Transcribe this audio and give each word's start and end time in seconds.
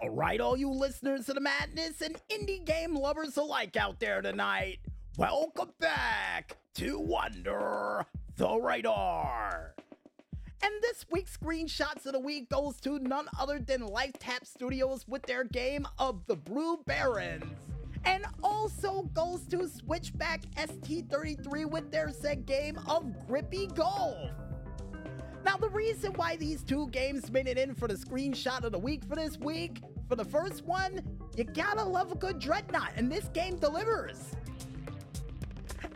All 0.00 0.10
right, 0.10 0.40
all 0.40 0.56
you 0.56 0.70
listeners 0.70 1.26
to 1.26 1.32
the 1.32 1.40
madness 1.40 2.02
and 2.02 2.20
indie 2.30 2.64
game 2.64 2.94
lovers 2.94 3.36
alike 3.36 3.76
out 3.76 3.98
there 3.98 4.22
tonight, 4.22 4.78
welcome 5.16 5.72
back 5.80 6.56
to 6.74 7.16
Under 7.16 8.06
the 8.36 8.60
Radar. 8.60 9.74
And 10.62 10.72
this 10.82 11.04
week's 11.10 11.36
screenshots 11.36 12.06
of 12.06 12.12
the 12.12 12.20
week 12.20 12.48
goes 12.48 12.80
to 12.82 13.00
none 13.00 13.26
other 13.40 13.58
than 13.58 13.86
Lifetap 13.86 14.46
Studios 14.46 15.04
with 15.08 15.22
their 15.22 15.42
game 15.42 15.84
of 15.98 16.24
the 16.26 16.36
Blue 16.36 16.76
Barons. 16.86 17.56
And 18.04 18.24
also 18.40 19.02
goes 19.14 19.48
to 19.48 19.68
Switchback 19.68 20.42
ST33 20.52 21.68
with 21.68 21.90
their 21.90 22.12
said 22.12 22.46
game 22.46 22.78
of 22.86 23.26
Grippy 23.26 23.66
Golf. 23.66 24.30
Now, 25.44 25.56
the 25.56 25.68
reason 25.70 26.12
why 26.14 26.36
these 26.36 26.62
two 26.62 26.88
games 26.88 27.30
made 27.30 27.46
it 27.46 27.56
in 27.56 27.74
for 27.74 27.88
the 27.88 27.94
screenshot 27.94 28.64
of 28.64 28.72
the 28.72 28.78
week 28.78 29.04
for 29.04 29.16
this 29.16 29.38
week, 29.38 29.80
for 30.08 30.16
the 30.16 30.24
first 30.24 30.64
one, 30.64 31.02
you 31.36 31.44
gotta 31.44 31.84
love 31.84 32.10
a 32.10 32.14
good 32.14 32.38
Dreadnought, 32.38 32.92
and 32.96 33.12
this 33.12 33.28
game 33.28 33.56
delivers. 33.56 34.34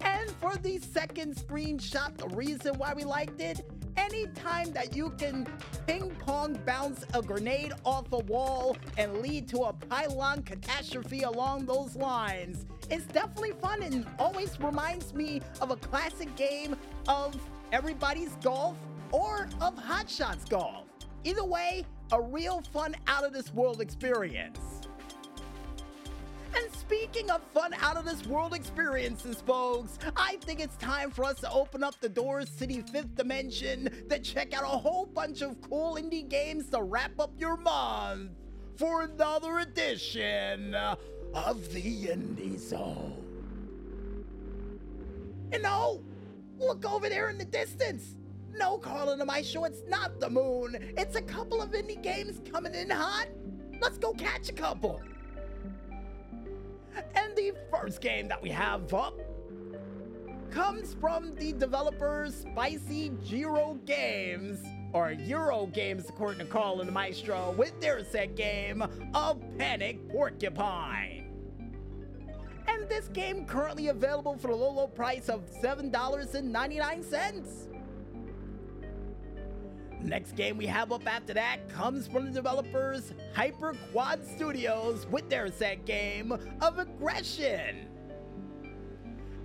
And 0.02 0.30
for 0.32 0.56
the 0.56 0.78
second 0.78 1.36
screenshot, 1.36 2.16
the 2.16 2.28
reason 2.28 2.76
why 2.76 2.92
we 2.92 3.04
liked 3.04 3.40
it, 3.40 3.62
anytime 3.96 4.72
that 4.72 4.94
you 4.94 5.10
can 5.10 5.46
ping 5.86 6.10
pong 6.16 6.60
bounce 6.66 7.04
a 7.14 7.22
grenade 7.22 7.72
off 7.84 8.12
a 8.12 8.18
wall 8.18 8.76
and 8.98 9.18
lead 9.18 9.48
to 9.48 9.62
a 9.62 9.72
pylon 9.72 10.42
catastrophe 10.42 11.22
along 11.22 11.66
those 11.66 11.96
lines, 11.96 12.66
it's 12.90 13.06
definitely 13.06 13.52
fun 13.60 13.82
and 13.82 14.06
always 14.18 14.60
reminds 14.60 15.14
me 15.14 15.40
of 15.60 15.70
a 15.70 15.76
classic 15.76 16.34
game 16.36 16.76
of 17.08 17.34
everybody's 17.72 18.34
golf 18.42 18.76
or 19.12 19.48
of 19.60 19.78
Hot 19.78 20.10
Shots 20.10 20.44
Golf. 20.44 20.86
Either 21.24 21.44
way, 21.44 21.86
a 22.12 22.20
real 22.20 22.62
fun 22.72 22.94
out 23.06 23.24
of 23.24 23.32
this 23.32 23.52
world 23.54 23.80
experience. 23.80 24.60
And 26.54 26.72
speaking 26.74 27.30
of 27.30 27.42
fun 27.54 27.72
out 27.80 27.96
of 27.96 28.04
this 28.04 28.26
world 28.26 28.52
experiences, 28.52 29.40
folks, 29.40 29.98
I 30.16 30.36
think 30.42 30.60
it's 30.60 30.76
time 30.76 31.10
for 31.10 31.24
us 31.24 31.40
to 31.40 31.50
open 31.50 31.82
up 31.82 31.98
the 32.00 32.10
doors 32.10 32.50
to 32.56 32.66
the 32.66 32.82
fifth 32.82 33.14
dimension 33.14 33.88
to 34.10 34.18
check 34.18 34.54
out 34.54 34.64
a 34.64 34.78
whole 34.78 35.06
bunch 35.06 35.40
of 35.40 35.58
cool 35.62 35.96
indie 35.96 36.28
games 36.28 36.68
to 36.68 36.82
wrap 36.82 37.18
up 37.18 37.32
your 37.38 37.56
month 37.56 38.32
for 38.76 39.02
another 39.02 39.60
edition 39.60 40.74
of 40.74 41.72
the 41.72 42.08
Indie 42.08 42.58
Zone. 42.58 43.16
And 45.52 45.64
oh, 45.66 46.02
look 46.58 46.84
over 46.84 47.08
there 47.08 47.30
in 47.30 47.38
the 47.38 47.44
distance. 47.46 48.16
No, 48.54 48.76
Carl 48.78 49.10
and 49.10 49.20
the 49.20 49.24
Maestro, 49.24 49.64
it's 49.64 49.82
not 49.88 50.20
the 50.20 50.28
moon. 50.28 50.76
It's 50.96 51.16
a 51.16 51.22
couple 51.22 51.62
of 51.62 51.70
indie 51.70 52.02
games 52.02 52.40
coming 52.50 52.74
in 52.74 52.90
hot. 52.90 53.28
Let's 53.80 53.98
go 53.98 54.12
catch 54.12 54.48
a 54.48 54.52
couple. 54.52 55.00
And 57.14 57.36
the 57.36 57.52
first 57.70 58.00
game 58.00 58.26
that 58.28 58.42
we 58.42 58.50
have 58.50 58.92
up 58.92 59.18
comes 60.50 60.94
from 61.00 61.34
the 61.36 61.52
developers 61.52 62.42
Spicy 62.42 63.12
Gyro 63.24 63.78
Games, 63.86 64.60
or 64.92 65.12
Euro 65.12 65.66
Games 65.66 66.10
according 66.10 66.40
to 66.40 66.52
Carl 66.52 66.82
and 66.82 66.92
Maestro, 66.92 67.54
with 67.56 67.80
their 67.80 68.04
set 68.04 68.36
game 68.36 68.82
of 69.14 69.40
Panic 69.56 70.06
Porcupine. 70.10 71.30
And 72.68 72.86
this 72.88 73.08
game 73.08 73.46
currently 73.46 73.88
available 73.88 74.36
for 74.36 74.48
the 74.48 74.56
low, 74.56 74.72
low 74.72 74.86
price 74.86 75.30
of 75.30 75.50
$7.99. 75.62 77.71
Next 80.04 80.36
game 80.36 80.56
we 80.56 80.66
have 80.66 80.92
up 80.92 81.06
after 81.06 81.32
that 81.34 81.68
comes 81.68 82.08
from 82.08 82.24
the 82.24 82.32
developers 82.32 83.12
Hyper 83.34 83.76
Quad 83.92 84.26
Studios 84.26 85.06
with 85.10 85.30
their 85.30 85.52
set 85.52 85.84
game 85.84 86.32
of 86.60 86.78
Aggression. 86.78 87.88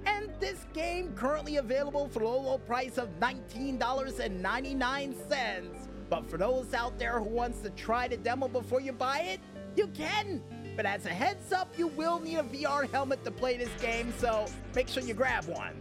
And 0.06 0.32
this 0.40 0.66
game 0.74 1.14
currently 1.14 1.58
available 1.58 2.08
for 2.08 2.20
the 2.20 2.26
low, 2.26 2.42
low 2.42 2.58
price 2.58 2.98
of 2.98 3.10
$19.99. 3.20 5.88
But 6.10 6.30
for 6.30 6.38
those 6.38 6.74
out 6.74 6.98
there 6.98 7.20
who 7.20 7.30
wants 7.30 7.60
to 7.62 7.70
try 7.72 8.08
the 8.08 8.16
demo 8.18 8.48
before 8.48 8.82
you 8.82 8.94
buy 8.94 9.20
it, 9.20 9.40
you 9.76 9.88
can. 9.88 10.42
But 10.76 10.86
as 10.86 11.06
a 11.06 11.10
heads 11.10 11.52
up, 11.52 11.74
you 11.78 11.88
will 11.88 12.20
need 12.20 12.38
a 12.38 12.44
VR 12.44 12.90
helmet 12.90 13.26
to 13.26 13.32
play 13.32 13.58
this 13.58 13.70
game, 13.82 14.14
so 14.18 14.46
make 14.76 14.88
sure 14.88 15.04
you 15.04 15.14
grab 15.14 15.44
one. 15.46 15.74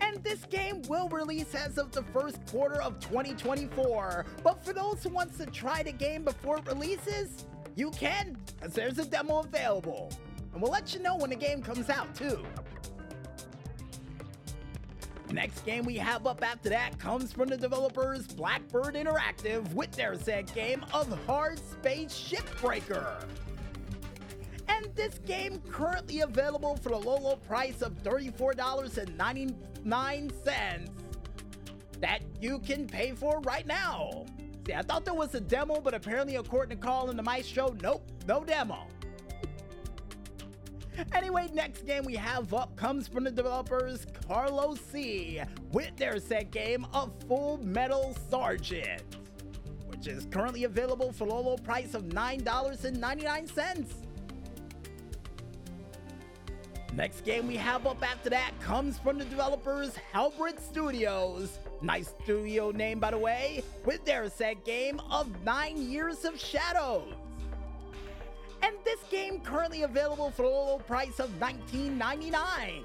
And 0.00 0.22
this 0.22 0.44
game 0.44 0.82
will 0.82 1.08
release 1.08 1.54
as 1.54 1.78
of 1.78 1.92
the 1.92 2.02
first 2.02 2.44
quarter 2.46 2.80
of 2.80 3.00
2024. 3.00 4.26
But 4.44 4.64
for 4.64 4.72
those 4.72 5.02
who 5.02 5.10
wants 5.10 5.38
to 5.38 5.46
try 5.46 5.82
the 5.82 5.92
game 5.92 6.24
before 6.24 6.58
it 6.58 6.66
releases, 6.66 7.46
you 7.78 7.90
can, 7.92 8.36
as 8.60 8.72
there's 8.72 8.98
a 8.98 9.04
demo 9.04 9.38
available. 9.38 10.10
And 10.52 10.60
we'll 10.60 10.72
let 10.72 10.92
you 10.92 11.00
know 11.00 11.16
when 11.16 11.30
the 11.30 11.36
game 11.36 11.62
comes 11.62 11.88
out 11.88 12.12
too. 12.14 12.44
Next 15.30 15.60
game 15.60 15.84
we 15.84 15.96
have 15.96 16.26
up 16.26 16.42
after 16.42 16.70
that 16.70 16.98
comes 16.98 17.32
from 17.32 17.48
the 17.48 17.56
developers 17.56 18.26
Blackbird 18.26 18.94
Interactive 18.94 19.72
with 19.74 19.92
their 19.92 20.18
set 20.18 20.52
game 20.54 20.84
of 20.92 21.06
Hard 21.26 21.58
Space 21.58 22.12
Shipbreaker. 22.12 23.22
And 24.68 24.86
this 24.96 25.18
game 25.18 25.62
currently 25.70 26.22
available 26.22 26.76
for 26.76 26.88
the 26.88 26.98
low, 26.98 27.18
low 27.18 27.36
price 27.36 27.82
of 27.82 28.02
$34.99 28.02 30.88
that 32.00 32.20
you 32.40 32.58
can 32.60 32.86
pay 32.86 33.12
for 33.12 33.40
right 33.40 33.66
now. 33.66 34.24
I 34.74 34.82
thought 34.82 35.04
there 35.04 35.14
was 35.14 35.34
a 35.34 35.40
demo, 35.40 35.80
but 35.80 35.94
apparently, 35.94 36.36
according 36.36 36.78
to 36.78 36.84
Carl 36.84 37.10
and 37.10 37.18
the 37.18 37.22
Maestro, 37.22 37.74
nope, 37.82 38.02
no 38.26 38.44
demo. 38.44 38.86
Anyway, 41.14 41.48
next 41.52 41.86
game 41.86 42.04
we 42.04 42.14
have 42.14 42.52
up 42.52 42.74
comes 42.76 43.06
from 43.06 43.24
the 43.24 43.30
developers 43.30 44.06
Carlos 44.26 44.80
C 44.80 45.40
with 45.72 45.96
their 45.96 46.18
set 46.18 46.50
game 46.50 46.86
of 46.92 47.12
Full 47.28 47.58
Metal 47.58 48.16
Sergeant, 48.28 49.02
which 49.86 50.08
is 50.08 50.26
currently 50.26 50.64
available 50.64 51.12
for 51.12 51.26
low, 51.26 51.40
low 51.40 51.56
price 51.56 51.94
of 51.94 52.04
$9.99. 52.04 54.07
Next 56.98 57.20
game 57.20 57.46
we 57.46 57.54
have 57.54 57.86
up 57.86 58.02
after 58.02 58.28
that 58.30 58.50
comes 58.60 58.98
from 58.98 59.18
the 59.18 59.24
developers 59.24 59.94
Halberd 60.12 60.58
Studios. 60.58 61.60
Nice 61.80 62.12
studio 62.24 62.72
name, 62.72 62.98
by 62.98 63.12
the 63.12 63.18
way, 63.18 63.62
with 63.84 64.04
their 64.04 64.28
set 64.28 64.64
game 64.64 65.00
of 65.08 65.28
Nine 65.44 65.76
Years 65.76 66.24
of 66.24 66.36
Shadows. 66.40 67.14
And 68.64 68.74
this 68.84 68.98
game 69.12 69.38
currently 69.38 69.84
available 69.84 70.32
for 70.32 70.42
a 70.42 70.48
low 70.48 70.78
price 70.78 71.20
of 71.20 71.30
$19.99. 71.38 72.82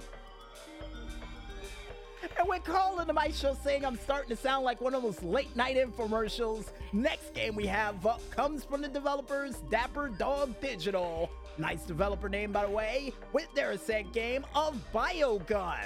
And 2.40 2.48
with 2.48 2.64
Carl 2.64 3.00
and 3.00 3.10
the 3.10 3.14
Maestro 3.14 3.58
saying 3.64 3.86
I'm 3.86 3.98
starting 3.98 4.30
to 4.30 4.42
sound 4.42 4.64
like 4.64 4.82
one 4.82 4.94
of 4.94 5.04
those 5.04 5.22
late 5.24 5.56
night 5.56 5.76
infomercials, 5.78 6.72
next 6.92 7.34
game 7.34 7.56
we 7.56 7.66
have 7.66 8.06
up 8.06 8.22
comes 8.32 8.64
from 8.64 8.82
the 8.82 8.88
developers 8.88 9.58
Dapper 9.70 10.10
Dog 10.10 10.60
Digital. 10.62 11.30
Nice 11.58 11.84
developer 11.84 12.30
name, 12.30 12.52
by 12.52 12.66
the 12.66 12.72
way, 12.72 13.14
with 13.32 13.48
their 13.54 13.78
said 13.78 14.12
game 14.14 14.46
of 14.56 14.80
Biogun. 14.94 15.86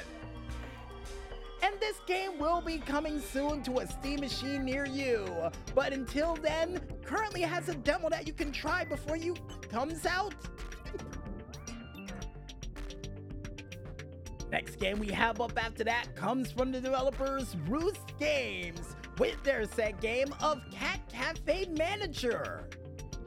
And 1.63 1.73
this 1.79 1.99
game 2.05 2.37
will 2.37 2.61
be 2.61 2.77
coming 2.77 3.19
soon 3.19 3.63
to 3.63 3.79
a 3.79 3.87
Steam 3.87 4.19
machine 4.19 4.63
near 4.63 4.85
you. 4.85 5.27
But 5.73 5.91
until 5.91 6.35
then, 6.35 6.79
currently 7.03 7.41
has 7.41 7.67
a 7.67 7.75
demo 7.75 8.09
that 8.09 8.27
you 8.27 8.33
can 8.33 8.51
try 8.51 8.85
before 8.85 9.17
you 9.17 9.35
comes 9.69 10.05
out. 10.05 10.35
Next 14.51 14.75
game 14.77 14.99
we 14.99 15.09
have 15.09 15.39
up 15.41 15.61
after 15.61 15.83
that 15.83 16.15
comes 16.15 16.49
from 16.51 16.71
the 16.71 16.79
developers 16.79 17.57
Roost 17.67 18.17
Games 18.17 18.95
with 19.17 19.43
their 19.43 19.65
set 19.65 19.99
game 19.99 20.33
of 20.41 20.61
Cat 20.71 21.01
Cafe 21.11 21.65
Manager 21.77 22.69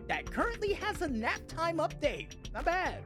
that 0.08 0.24
currently 0.30 0.72
has 0.72 1.02
a 1.02 1.08
nap 1.08 1.42
time 1.46 1.76
update. 1.76 2.36
Not 2.54 2.64
bad. 2.64 3.02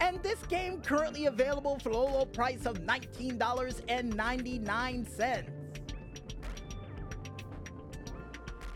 And 0.00 0.22
this 0.22 0.38
game 0.46 0.80
currently 0.80 1.26
available 1.26 1.78
for 1.78 1.90
the 1.90 1.98
low 1.98 2.24
price 2.24 2.64
of 2.66 2.80
$19.99. 2.80 5.44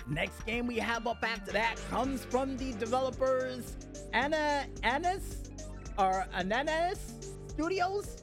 Next 0.09 0.47
game 0.47 0.69
we 0.69 0.77
have 0.77 1.09
up 1.09 1.25
after 1.25 1.51
that 1.53 1.77
comes 1.91 2.25
from 2.27 2.57
the 2.57 2.73
developers 2.75 3.77
Anna 4.13 4.67
Anis 4.85 5.43
or 5.99 6.29
Ananas 6.33 7.36
Studios. 7.57 8.23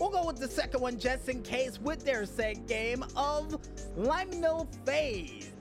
We'll 0.00 0.10
go 0.10 0.26
with 0.26 0.38
the 0.38 0.48
second 0.48 0.80
one 0.80 0.98
just 0.98 1.28
in 1.28 1.44
case 1.44 1.80
with 1.80 2.04
their 2.04 2.26
said 2.26 2.66
game 2.66 3.04
of 3.16 3.56
Liminal 3.96 4.66
Phase. 4.84 5.52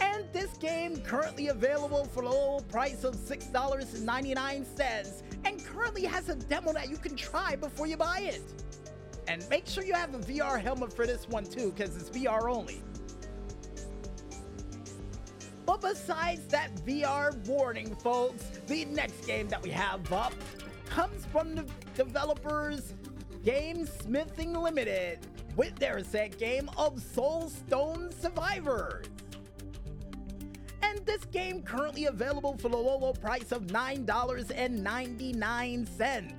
And 0.00 0.24
this 0.32 0.56
game 0.56 0.96
currently 1.02 1.48
available 1.48 2.06
for 2.06 2.22
the 2.22 2.30
low 2.30 2.60
price 2.70 3.04
of 3.04 3.16
$6.99 3.16 5.22
and 5.44 5.62
currently 5.62 6.04
has 6.04 6.30
a 6.30 6.36
demo 6.36 6.72
that 6.72 6.88
you 6.88 6.96
can 6.96 7.16
try 7.16 7.54
before 7.54 7.86
you 7.86 7.98
buy 7.98 8.20
it. 8.20 8.40
And 9.28 9.46
make 9.50 9.66
sure 9.66 9.84
you 9.84 9.92
have 9.92 10.14
a 10.14 10.20
VR 10.20 10.58
helmet 10.58 10.90
for 10.90 11.06
this 11.06 11.28
one 11.28 11.44
too, 11.44 11.70
because 11.70 11.96
it's 11.96 12.08
VR 12.08 12.50
only. 12.50 12.82
But 15.66 15.82
besides 15.82 16.46
that 16.46 16.74
VR 16.86 17.36
warning, 17.46 17.94
folks, 17.96 18.44
the 18.66 18.86
next 18.86 19.26
game 19.26 19.48
that 19.48 19.62
we 19.62 19.68
have 19.68 20.10
up 20.10 20.32
comes 20.90 21.24
from 21.26 21.54
the 21.54 21.64
developers 21.94 22.94
Game 23.44 23.86
Smithing 23.86 24.52
Limited 24.52 25.20
with 25.56 25.74
their 25.76 26.04
set 26.04 26.36
game 26.38 26.68
of 26.76 26.96
Soulstone 26.96 28.12
Survivors. 28.20 29.06
And 30.82 30.98
this 31.06 31.24
game 31.26 31.62
currently 31.62 32.06
available 32.06 32.56
for 32.58 32.68
the 32.68 32.76
low, 32.76 32.98
low 32.98 33.12
price 33.12 33.52
of 33.52 33.68
$9.99. 33.68 36.32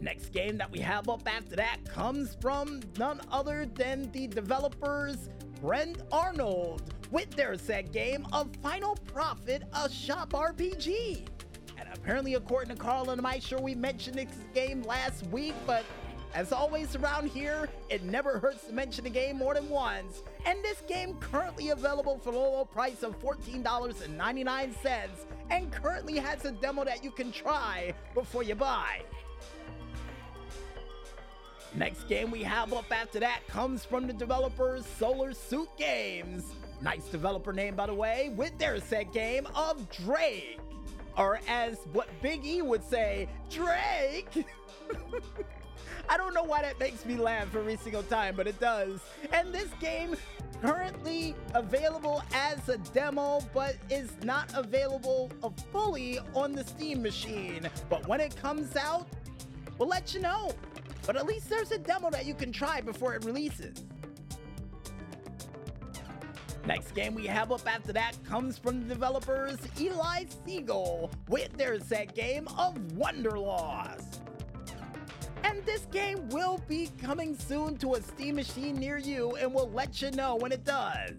Next 0.00 0.30
game 0.30 0.56
that 0.58 0.70
we 0.70 0.78
have 0.80 1.08
up 1.08 1.22
after 1.26 1.56
that 1.56 1.78
comes 1.86 2.36
from 2.40 2.80
none 2.98 3.20
other 3.30 3.66
than 3.66 4.10
the 4.12 4.26
developers 4.26 5.30
Brent 5.60 6.02
Arnold 6.10 6.82
with 7.10 7.30
their 7.30 7.56
set 7.56 7.92
game 7.92 8.26
of 8.32 8.48
Final 8.62 8.96
Profit, 9.06 9.62
a 9.72 9.88
shop 9.88 10.32
RPG. 10.32 11.28
Apparently, 12.04 12.34
according 12.34 12.68
to 12.68 12.78
Carl 12.78 13.08
and 13.08 13.26
I, 13.26 13.38
sure 13.38 13.58
we 13.58 13.74
mentioned 13.74 14.18
this 14.18 14.28
game 14.54 14.82
last 14.82 15.26
week, 15.28 15.54
but 15.66 15.86
as 16.34 16.52
always 16.52 16.94
around 16.96 17.30
here, 17.30 17.66
it 17.88 18.02
never 18.02 18.38
hurts 18.38 18.66
to 18.66 18.74
mention 18.74 19.06
a 19.06 19.08
game 19.08 19.38
more 19.38 19.54
than 19.54 19.70
once. 19.70 20.22
And 20.44 20.62
this 20.62 20.82
game 20.86 21.14
currently 21.14 21.70
available 21.70 22.18
for 22.18 22.28
a 22.28 22.36
low 22.36 22.66
price 22.66 23.02
of 23.02 23.18
$14.99 23.22 25.08
and 25.48 25.72
currently 25.72 26.18
has 26.18 26.44
a 26.44 26.52
demo 26.52 26.84
that 26.84 27.02
you 27.02 27.10
can 27.10 27.32
try 27.32 27.94
before 28.12 28.42
you 28.42 28.54
buy. 28.54 29.00
Next 31.74 32.06
game 32.06 32.30
we 32.30 32.42
have 32.42 32.74
up 32.74 32.92
after 32.92 33.18
that 33.20 33.48
comes 33.48 33.82
from 33.82 34.06
the 34.06 34.12
developers 34.12 34.84
Solar 34.84 35.32
Suit 35.32 35.70
Games. 35.78 36.52
Nice 36.82 37.06
developer 37.06 37.54
name, 37.54 37.74
by 37.74 37.86
the 37.86 37.94
way, 37.94 38.30
with 38.36 38.58
their 38.58 38.78
set 38.78 39.10
game 39.14 39.48
of 39.54 39.88
Drake. 39.88 40.60
Or 41.16 41.40
as 41.48 41.78
what 41.92 42.08
Big 42.22 42.44
E 42.44 42.62
would 42.62 42.84
say, 42.84 43.28
Drake! 43.50 44.46
I 46.08 46.16
don't 46.16 46.34
know 46.34 46.42
why 46.42 46.62
that 46.62 46.78
makes 46.78 47.06
me 47.06 47.16
laugh 47.16 47.54
every 47.54 47.76
single 47.76 48.02
time, 48.02 48.36
but 48.36 48.46
it 48.46 48.60
does. 48.60 49.00
And 49.32 49.52
this 49.52 49.68
game 49.80 50.16
currently 50.60 51.34
available 51.54 52.22
as 52.32 52.68
a 52.68 52.78
demo, 52.78 53.40
but 53.52 53.76
is 53.90 54.12
not 54.22 54.52
available 54.54 55.30
uh, 55.42 55.50
fully 55.72 56.18
on 56.34 56.52
the 56.52 56.64
Steam 56.64 57.02
machine. 57.02 57.68
But 57.88 58.06
when 58.06 58.20
it 58.20 58.36
comes 58.36 58.76
out, 58.76 59.06
we'll 59.78 59.88
let 59.88 60.14
you 60.14 60.20
know. 60.20 60.52
But 61.06 61.16
at 61.16 61.26
least 61.26 61.48
there's 61.48 61.70
a 61.70 61.78
demo 61.78 62.10
that 62.10 62.26
you 62.26 62.34
can 62.34 62.52
try 62.52 62.80
before 62.80 63.14
it 63.14 63.24
releases. 63.24 63.84
Next 66.66 66.92
game 66.94 67.14
we 67.14 67.26
have 67.26 67.52
up 67.52 67.66
after 67.66 67.92
that 67.92 68.16
comes 68.24 68.56
from 68.56 68.80
the 68.80 68.94
developers 68.94 69.58
Eli 69.78 70.24
Siegel 70.46 71.10
with 71.28 71.52
their 71.58 71.78
set 71.78 72.14
game 72.14 72.48
of 72.56 72.74
Wonderlost. 72.94 74.20
And 75.42 75.62
this 75.66 75.86
game 75.92 76.26
will 76.30 76.62
be 76.66 76.90
coming 76.98 77.36
soon 77.36 77.76
to 77.78 77.94
a 77.94 78.02
Steam 78.02 78.36
machine 78.36 78.76
near 78.76 78.96
you 78.96 79.36
and 79.36 79.52
we'll 79.52 79.70
let 79.70 80.00
you 80.00 80.10
know 80.12 80.36
when 80.36 80.52
it 80.52 80.64
does. 80.64 81.12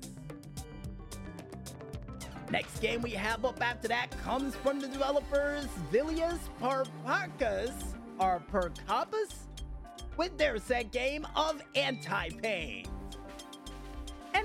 Next 2.50 2.80
game 2.80 3.04
we 3.04 3.12
have 3.12 3.46
up 3.46 3.62
after 3.62 3.88
that 3.88 4.08
comes 4.24 4.56
from 4.56 4.80
the 4.80 4.88
developers 4.88 5.68
Vilius 5.92 6.40
Parpakas 6.60 7.74
or 8.20 8.42
Percapus 8.52 9.46
with 10.18 10.36
their 10.40 10.58
set 10.58 10.92
game 10.92 11.28
of 11.36 11.62
Anti-Pain. 11.76 12.95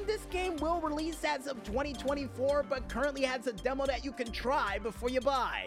And 0.01 0.09
this 0.09 0.25
game 0.31 0.57
will 0.57 0.81
release 0.81 1.23
as 1.25 1.47
of 1.47 1.63
2024, 1.63 2.65
but 2.71 2.89
currently 2.89 3.23
has 3.23 3.47
a 3.47 3.53
demo 3.53 3.85
that 3.85 4.03
you 4.03 4.13
can 4.13 4.33
try 4.33 4.79
before 4.79 5.11
you 5.11 5.21
buy. 5.21 5.67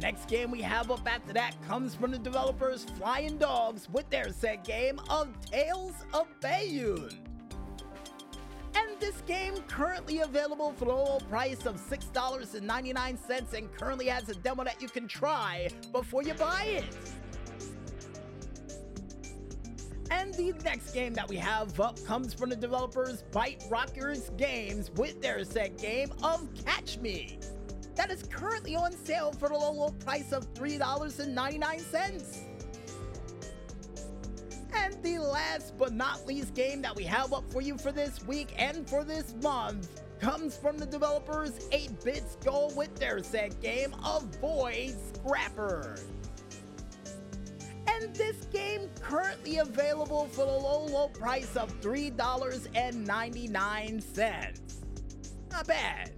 Next 0.00 0.28
game 0.28 0.52
we 0.52 0.62
have 0.62 0.92
up 0.92 1.08
after 1.10 1.32
that 1.32 1.60
comes 1.66 1.96
from 1.96 2.12
the 2.12 2.18
developers 2.18 2.84
Flying 2.96 3.36
Dogs 3.38 3.88
with 3.90 4.08
their 4.10 4.30
set 4.32 4.62
game 4.62 5.00
of 5.10 5.28
Tales 5.50 5.94
of 6.14 6.28
Bayun. 6.40 7.12
And 8.76 9.00
this 9.00 9.20
game 9.22 9.56
currently 9.66 10.20
available 10.20 10.72
for 10.76 10.84
the 10.84 10.92
low 10.92 11.18
price 11.28 11.66
of 11.66 11.80
$6.99 11.80 13.54
and 13.54 13.76
currently 13.76 14.06
has 14.06 14.28
a 14.28 14.34
demo 14.36 14.62
that 14.62 14.80
you 14.80 14.88
can 14.88 15.08
try 15.08 15.68
before 15.90 16.22
you 16.22 16.34
buy 16.34 16.62
it. 16.64 16.84
And 20.26 20.34
the 20.34 20.52
next 20.64 20.90
game 20.92 21.14
that 21.14 21.28
we 21.28 21.36
have 21.36 21.78
up 21.78 22.04
comes 22.04 22.34
from 22.34 22.50
the 22.50 22.56
developers 22.56 23.22
Byte 23.30 23.70
Rockers 23.70 24.30
Games 24.36 24.90
with 24.96 25.22
their 25.22 25.44
set 25.44 25.78
game 25.78 26.12
of 26.20 26.48
Catch 26.64 26.98
Me. 26.98 27.38
That 27.94 28.10
is 28.10 28.24
currently 28.24 28.74
on 28.74 28.90
sale 28.90 29.30
for 29.30 29.48
the 29.48 29.54
low, 29.54 29.70
low 29.70 29.90
price 29.90 30.32
of 30.32 30.52
$3.99. 30.54 32.38
And 34.74 35.02
the 35.04 35.18
last 35.20 35.78
but 35.78 35.92
not 35.92 36.26
least 36.26 36.54
game 36.54 36.82
that 36.82 36.96
we 36.96 37.04
have 37.04 37.32
up 37.32 37.48
for 37.52 37.60
you 37.60 37.78
for 37.78 37.92
this 37.92 38.24
week 38.26 38.52
and 38.58 38.88
for 38.90 39.04
this 39.04 39.32
month 39.42 40.02
comes 40.20 40.56
from 40.56 40.76
the 40.76 40.86
developers 40.86 41.68
8-Bit 41.68 42.24
Skull 42.40 42.72
with 42.74 42.92
their 42.96 43.22
set 43.22 43.60
game 43.62 43.94
of 44.04 44.40
Boy 44.40 44.92
Scrapper. 45.14 45.96
This 48.14 48.44
game 48.46 48.88
currently 49.00 49.58
available 49.58 50.26
for 50.26 50.46
the 50.46 50.52
low, 50.52 50.86
low 50.86 51.08
price 51.08 51.56
of 51.56 51.80
$3.99. 51.80 54.60
Not 55.50 55.66
bad. 55.66 56.12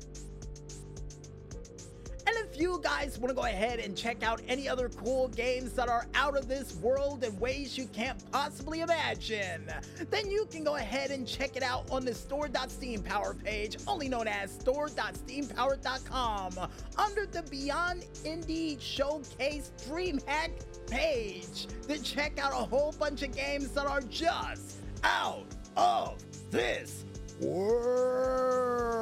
You 2.58 2.80
guys 2.82 3.18
want 3.20 3.28
to 3.28 3.36
go 3.36 3.44
ahead 3.46 3.78
and 3.78 3.96
check 3.96 4.24
out 4.24 4.42
any 4.48 4.68
other 4.68 4.88
cool 4.88 5.28
games 5.28 5.74
that 5.74 5.88
are 5.88 6.08
out 6.14 6.36
of 6.36 6.48
this 6.48 6.74
world 6.78 7.22
in 7.22 7.38
ways 7.38 7.78
you 7.78 7.86
can't 7.86 8.20
possibly 8.32 8.80
imagine, 8.80 9.72
then 10.10 10.28
you 10.28 10.44
can 10.50 10.64
go 10.64 10.74
ahead 10.74 11.12
and 11.12 11.24
check 11.24 11.56
it 11.56 11.62
out 11.62 11.88
on 11.88 12.04
the 12.04 12.12
store.steampower 12.12 13.44
page, 13.44 13.76
only 13.86 14.08
known 14.08 14.26
as 14.26 14.50
store.steampower.com, 14.50 16.68
under 16.98 17.26
the 17.26 17.44
Beyond 17.48 18.02
Indie 18.24 18.80
Showcase 18.80 19.70
DreamHack 19.88 20.50
page 20.90 21.68
to 21.86 22.02
check 22.02 22.40
out 22.40 22.50
a 22.50 22.56
whole 22.56 22.92
bunch 22.98 23.22
of 23.22 23.36
games 23.36 23.68
that 23.68 23.86
are 23.86 24.00
just 24.00 24.78
out 25.04 25.46
of 25.76 26.16
this 26.50 27.04
world. 27.40 28.97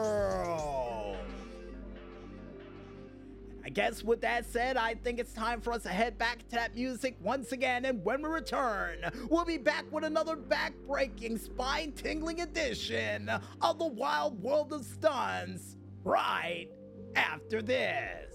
Guess 3.77 4.03
with 4.03 4.23
that 4.23 4.47
said, 4.47 4.79
I 4.79 4.95
think 4.95 5.19
it's 5.19 5.35
time 5.35 5.61
for 5.61 5.75
us 5.75 5.83
to 5.83 5.91
head 5.91 6.17
back 6.17 6.39
to 6.49 6.55
that 6.55 6.75
music 6.75 7.15
once 7.21 7.53
again. 7.53 7.85
And 7.85 8.03
when 8.03 8.23
we 8.23 8.29
return, 8.31 9.01
we'll 9.29 9.45
be 9.45 9.59
back 9.59 9.85
with 9.93 10.03
another 10.03 10.35
back-breaking, 10.35 11.37
spine-tingling 11.37 12.41
edition 12.41 13.31
of 13.61 13.79
the 13.79 13.87
Wild 13.87 14.43
World 14.43 14.73
of 14.73 14.83
Stunts 14.83 15.77
right 16.05 16.69
after 17.17 17.61
this. 17.61 18.35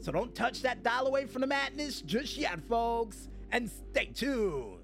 So 0.00 0.12
don't 0.12 0.32
touch 0.32 0.62
that 0.62 0.84
dial 0.84 1.08
away 1.08 1.26
from 1.26 1.40
the 1.40 1.48
madness 1.48 2.00
just 2.00 2.36
yet, 2.36 2.60
folks, 2.68 3.30
and 3.50 3.68
stay 3.68 4.12
tuned. 4.14 4.78